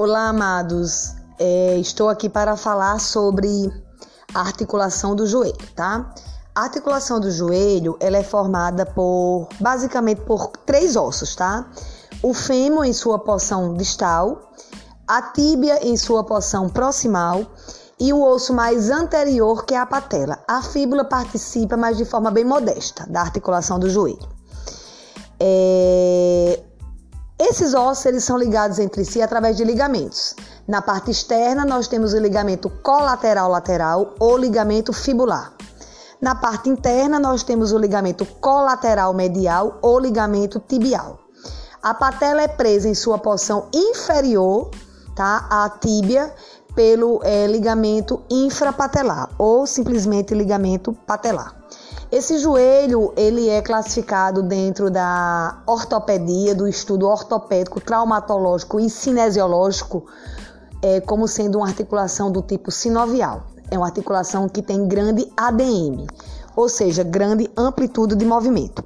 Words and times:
Olá, 0.00 0.28
amados. 0.28 1.12
É, 1.40 1.76
estou 1.78 2.08
aqui 2.08 2.28
para 2.28 2.56
falar 2.56 3.00
sobre 3.00 3.48
a 4.32 4.38
articulação 4.38 5.16
do 5.16 5.26
joelho, 5.26 5.58
tá? 5.74 6.14
A 6.54 6.62
articulação 6.62 7.18
do 7.18 7.32
joelho 7.32 7.96
ela 7.98 8.16
é 8.16 8.22
formada 8.22 8.86
por 8.86 9.48
basicamente 9.58 10.20
por 10.20 10.52
três 10.64 10.94
ossos, 10.94 11.34
tá? 11.34 11.68
O 12.22 12.32
fêmur 12.32 12.84
em 12.84 12.92
sua 12.92 13.18
porção 13.18 13.74
distal, 13.74 14.52
a 15.04 15.20
tíbia 15.32 15.84
em 15.84 15.96
sua 15.96 16.22
porção 16.22 16.68
proximal 16.68 17.44
e 17.98 18.12
o 18.12 18.22
osso 18.22 18.54
mais 18.54 18.90
anterior 18.90 19.64
que 19.64 19.74
é 19.74 19.78
a 19.78 19.84
patela. 19.84 20.38
A 20.46 20.62
fíbula 20.62 21.04
participa, 21.04 21.76
mas 21.76 21.96
de 21.96 22.04
forma 22.04 22.30
bem 22.30 22.44
modesta, 22.44 23.04
da 23.10 23.20
articulação 23.20 23.80
do 23.80 23.90
joelho. 23.90 24.28
É, 25.40 25.67
esses 27.48 27.74
ossos 27.74 28.04
eles 28.06 28.24
são 28.24 28.36
ligados 28.36 28.78
entre 28.78 29.04
si 29.04 29.22
através 29.22 29.56
de 29.56 29.64
ligamentos. 29.64 30.34
Na 30.66 30.82
parte 30.82 31.10
externa, 31.10 31.64
nós 31.64 31.88
temos 31.88 32.12
o 32.12 32.18
ligamento 32.18 32.68
colateral 32.68 33.50
lateral 33.50 34.14
ou 34.18 34.36
ligamento 34.36 34.92
fibular. 34.92 35.54
Na 36.20 36.34
parte 36.34 36.68
interna, 36.68 37.18
nós 37.18 37.42
temos 37.42 37.72
o 37.72 37.78
ligamento 37.78 38.26
colateral 38.26 39.14
medial 39.14 39.78
ou 39.80 39.98
ligamento 39.98 40.60
tibial. 40.60 41.18
A 41.82 41.94
patela 41.94 42.42
é 42.42 42.48
presa 42.48 42.88
em 42.88 42.94
sua 42.94 43.18
porção 43.18 43.68
inferior, 43.72 44.70
tá? 45.14 45.46
A 45.48 45.70
tíbia 45.70 46.34
pelo 46.74 47.20
é, 47.24 47.46
ligamento 47.46 48.22
infrapatelar 48.30 49.30
ou 49.38 49.66
simplesmente 49.66 50.34
ligamento 50.34 50.92
patelar. 51.06 51.56
Esse 52.10 52.38
joelho, 52.38 53.12
ele 53.18 53.50
é 53.50 53.60
classificado 53.60 54.42
dentro 54.42 54.90
da 54.90 55.62
ortopedia, 55.66 56.54
do 56.54 56.66
estudo 56.66 57.06
ortopédico, 57.06 57.82
traumatológico 57.82 58.80
e 58.80 58.88
cinesiológico, 58.88 60.06
é, 60.80 61.02
como 61.02 61.28
sendo 61.28 61.58
uma 61.58 61.66
articulação 61.66 62.32
do 62.32 62.40
tipo 62.40 62.70
sinovial. 62.70 63.48
É 63.70 63.76
uma 63.76 63.86
articulação 63.86 64.48
que 64.48 64.62
tem 64.62 64.88
grande 64.88 65.30
ADM, 65.36 66.06
ou 66.56 66.66
seja, 66.66 67.04
grande 67.04 67.50
amplitude 67.54 68.16
de 68.16 68.24
movimento. 68.24 68.82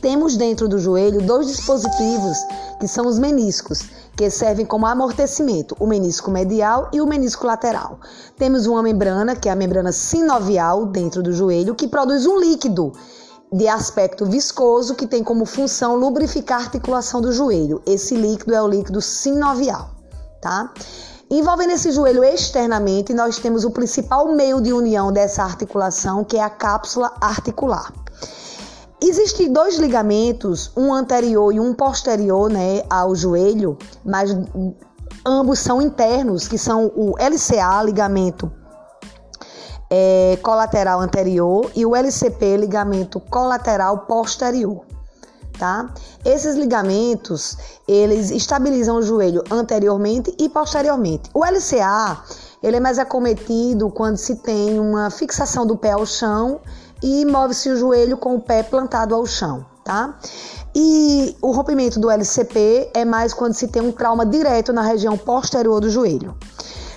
Temos 0.00 0.36
dentro 0.36 0.68
do 0.68 0.78
joelho 0.78 1.22
dois 1.22 1.46
dispositivos 1.46 2.36
que 2.78 2.86
são 2.86 3.06
os 3.06 3.18
meniscos, 3.18 3.80
que 4.16 4.30
servem 4.30 4.64
como 4.64 4.86
amortecimento, 4.86 5.76
o 5.78 5.86
menisco 5.86 6.30
medial 6.30 6.88
e 6.92 7.00
o 7.00 7.06
menisco 7.06 7.46
lateral. 7.46 7.98
Temos 8.36 8.66
uma 8.66 8.82
membrana, 8.82 9.36
que 9.36 9.48
é 9.48 9.52
a 9.52 9.56
membrana 9.56 9.92
sinovial 9.92 10.86
dentro 10.86 11.22
do 11.22 11.32
joelho, 11.32 11.74
que 11.74 11.88
produz 11.88 12.26
um 12.26 12.38
líquido 12.38 12.92
de 13.52 13.68
aspecto 13.68 14.26
viscoso 14.26 14.94
que 14.94 15.06
tem 15.06 15.22
como 15.22 15.44
função 15.44 15.96
lubrificar 15.96 16.58
a 16.58 16.62
articulação 16.64 17.20
do 17.20 17.32
joelho. 17.32 17.80
Esse 17.86 18.14
líquido 18.14 18.54
é 18.54 18.62
o 18.62 18.68
líquido 18.68 19.00
sinovial, 19.00 19.90
tá? 20.40 20.72
Envolvendo 21.28 21.72
esse 21.72 21.90
joelho 21.90 22.22
externamente, 22.22 23.12
nós 23.12 23.38
temos 23.38 23.64
o 23.64 23.70
principal 23.70 24.32
meio 24.32 24.60
de 24.60 24.72
união 24.72 25.12
dessa 25.12 25.42
articulação, 25.42 26.22
que 26.22 26.36
é 26.36 26.42
a 26.42 26.50
cápsula 26.50 27.12
articular. 27.20 27.92
Existem 29.02 29.52
dois 29.52 29.76
ligamentos, 29.76 30.72
um 30.74 30.92
anterior 30.92 31.52
e 31.52 31.60
um 31.60 31.74
posterior, 31.74 32.50
né, 32.50 32.82
ao 32.88 33.14
joelho, 33.14 33.76
mas 34.02 34.30
ambos 35.24 35.58
são 35.58 35.82
internos, 35.82 36.48
que 36.48 36.56
são 36.56 36.86
o 36.96 37.14
LCA, 37.18 37.82
ligamento 37.84 38.50
é, 39.90 40.38
colateral 40.42 41.00
anterior, 41.00 41.70
e 41.76 41.84
o 41.84 41.94
LCP, 41.94 42.56
ligamento 42.56 43.20
colateral 43.20 44.06
posterior. 44.06 44.84
Tá? 45.58 45.90
Esses 46.24 46.54
ligamentos, 46.54 47.56
eles 47.88 48.30
estabilizam 48.30 48.96
o 48.96 49.02
joelho 49.02 49.42
anteriormente 49.50 50.34
e 50.38 50.48
posteriormente. 50.48 51.30
O 51.32 51.44
LCA, 51.44 52.22
ele 52.62 52.76
é 52.76 52.80
mais 52.80 52.98
acometido 52.98 53.90
quando 53.90 54.16
se 54.16 54.36
tem 54.36 54.78
uma 54.78 55.10
fixação 55.10 55.66
do 55.66 55.76
pé 55.76 55.92
ao 55.92 56.04
chão 56.04 56.60
e 57.02 57.24
move-se 57.24 57.68
o 57.70 57.76
joelho 57.76 58.16
com 58.16 58.36
o 58.36 58.40
pé 58.40 58.62
plantado 58.62 59.14
ao 59.14 59.26
chão, 59.26 59.64
tá? 59.84 60.18
E 60.74 61.36
o 61.40 61.50
rompimento 61.52 61.98
do 61.98 62.10
LCP 62.10 62.90
é 62.92 63.04
mais 63.04 63.32
quando 63.32 63.54
se 63.54 63.68
tem 63.68 63.82
um 63.82 63.92
trauma 63.92 64.26
direto 64.26 64.72
na 64.72 64.82
região 64.82 65.16
posterior 65.16 65.80
do 65.80 65.88
joelho. 65.88 66.36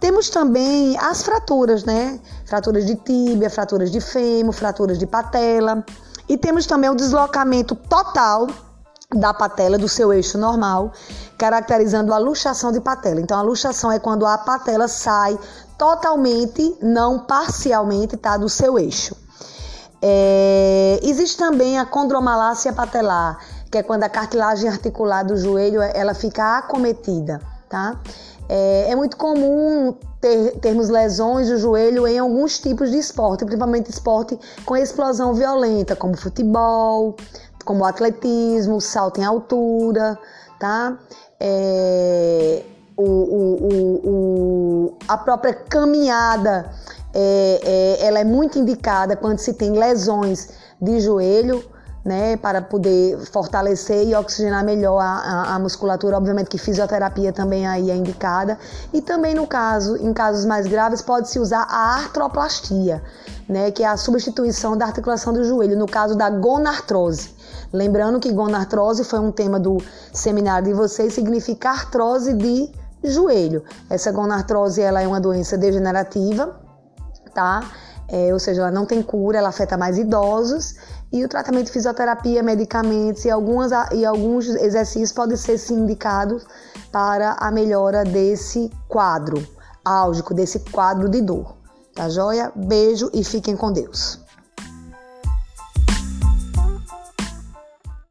Temos 0.00 0.30
também 0.30 0.98
as 0.98 1.22
fraturas, 1.22 1.84
né? 1.84 2.18
Fraturas 2.46 2.86
de 2.86 2.96
tíbia, 2.96 3.50
fraturas 3.50 3.90
de 3.90 4.00
fêmur, 4.00 4.52
fraturas 4.52 4.98
de 4.98 5.06
patela. 5.06 5.84
E 6.28 6.38
temos 6.38 6.64
também 6.66 6.88
o 6.88 6.94
deslocamento 6.94 7.74
total 7.74 8.46
da 9.14 9.34
patela 9.34 9.76
do 9.76 9.88
seu 9.88 10.12
eixo 10.12 10.38
normal, 10.38 10.92
caracterizando 11.36 12.14
a 12.14 12.18
luxação 12.18 12.72
de 12.72 12.80
patela. 12.80 13.20
Então, 13.20 13.38
a 13.38 13.42
luxação 13.42 13.90
é 13.92 13.98
quando 13.98 14.24
a 14.24 14.38
patela 14.38 14.88
sai 14.88 15.38
totalmente, 15.76 16.76
não 16.80 17.18
parcialmente, 17.18 18.16
tá, 18.16 18.36
do 18.36 18.48
seu 18.48 18.78
eixo. 18.78 19.14
É, 20.02 20.98
existe 21.02 21.36
também 21.36 21.78
a 21.78 21.84
condromalácia 21.84 22.72
patelar, 22.72 23.38
que 23.70 23.78
é 23.78 23.82
quando 23.82 24.04
a 24.04 24.08
cartilagem 24.08 24.68
articular 24.68 25.22
do 25.22 25.36
joelho 25.36 25.82
ela 25.82 26.14
fica 26.14 26.58
acometida, 26.58 27.40
tá? 27.68 28.00
É, 28.48 28.90
é 28.90 28.96
muito 28.96 29.16
comum 29.16 29.94
ter, 30.20 30.58
termos 30.58 30.88
lesões 30.88 31.48
do 31.48 31.58
joelho 31.58 32.06
em 32.06 32.18
alguns 32.18 32.58
tipos 32.58 32.90
de 32.90 32.98
esporte, 32.98 33.44
principalmente 33.44 33.90
esporte 33.90 34.38
com 34.64 34.76
explosão 34.76 35.34
violenta, 35.34 35.94
como 35.94 36.16
futebol, 36.16 37.14
como 37.64 37.84
atletismo, 37.84 38.80
salto 38.80 39.20
em 39.20 39.24
altura, 39.24 40.18
tá? 40.58 40.98
É, 41.38 42.64
o, 42.96 43.02
o, 43.02 44.08
o, 44.08 44.98
a 45.06 45.16
própria 45.16 45.54
caminhada 45.54 46.70
é, 47.14 47.60
é, 48.00 48.06
ela 48.06 48.18
é 48.20 48.24
muito 48.24 48.58
indicada 48.58 49.16
quando 49.16 49.38
se 49.38 49.52
tem 49.52 49.72
lesões 49.72 50.48
de 50.80 51.00
joelho, 51.00 51.64
né, 52.04 52.36
para 52.36 52.62
poder 52.62 53.18
fortalecer 53.26 54.08
e 54.08 54.14
oxigenar 54.14 54.64
melhor 54.64 54.98
a, 55.00 55.04
a, 55.04 55.54
a, 55.54 55.58
musculatura. 55.58 56.16
Obviamente 56.16 56.48
que 56.48 56.56
fisioterapia 56.56 57.32
também 57.32 57.66
aí 57.66 57.90
é 57.90 57.96
indicada. 57.96 58.58
E 58.92 59.02
também 59.02 59.34
no 59.34 59.46
caso, 59.46 59.96
em 59.96 60.12
casos 60.12 60.44
mais 60.46 60.66
graves, 60.66 61.02
pode-se 61.02 61.38
usar 61.38 61.66
a 61.68 61.96
artroplastia, 61.96 63.02
né, 63.48 63.70
que 63.70 63.82
é 63.82 63.86
a 63.86 63.96
substituição 63.96 64.76
da 64.76 64.86
articulação 64.86 65.32
do 65.32 65.44
joelho, 65.44 65.76
no 65.76 65.86
caso 65.86 66.16
da 66.16 66.30
gonartrose. 66.30 67.34
Lembrando 67.72 68.18
que 68.18 68.32
gonartrose 68.32 69.04
foi 69.04 69.18
um 69.18 69.30
tema 69.30 69.60
do 69.60 69.76
seminário 70.12 70.68
de 70.68 70.74
vocês, 70.74 71.12
significa 71.12 71.70
artrose 71.70 72.32
de 72.32 72.72
joelho. 73.04 73.62
Essa 73.90 74.10
gonartrose 74.10 74.80
ela 74.80 75.02
é 75.02 75.06
uma 75.06 75.20
doença 75.20 75.56
degenerativa 75.58 76.69
tá? 77.30 77.62
É, 78.08 78.32
ou 78.32 78.38
seja, 78.38 78.62
ela 78.62 78.70
não 78.70 78.84
tem 78.84 79.02
cura, 79.02 79.38
ela 79.38 79.50
afeta 79.50 79.76
mais 79.76 79.96
idosos 79.96 80.74
e 81.12 81.24
o 81.24 81.28
tratamento 81.28 81.66
de 81.66 81.72
fisioterapia, 81.72 82.42
medicamentos 82.42 83.24
e, 83.24 83.30
algumas, 83.30 83.72
e 83.92 84.04
alguns 84.04 84.48
exercícios 84.48 85.12
podem 85.12 85.36
ser 85.36 85.58
sim, 85.58 85.74
indicados 85.74 86.44
para 86.90 87.32
a 87.32 87.50
melhora 87.50 88.04
desse 88.04 88.70
quadro 88.88 89.46
álgico, 89.84 90.34
desse 90.34 90.60
quadro 90.70 91.08
de 91.08 91.20
dor. 91.20 91.56
Tá 91.94 92.08
joia? 92.08 92.52
Beijo 92.54 93.10
e 93.12 93.24
fiquem 93.24 93.56
com 93.56 93.72
Deus. 93.72 94.20